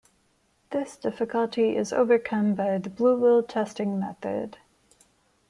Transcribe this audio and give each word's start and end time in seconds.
This 0.71 0.97
difficulty 0.97 1.75
is 1.75 1.93
overcome 1.93 2.55
by 2.55 2.79
the 2.79 2.89
bluewool 2.89 3.47
testing 3.47 3.99
method. 3.99 4.57